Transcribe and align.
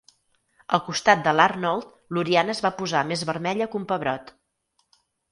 Al 0.75 0.79
costat 0.85 1.19
de 1.25 1.33
l'Arnold, 1.39 1.91
l'Oriana 2.17 2.53
es 2.57 2.61
va 2.67 2.71
posar 2.79 3.01
més 3.11 3.25
vermella 3.31 3.67
que 3.75 3.79
un 3.81 3.85
pebrot. 3.93 4.33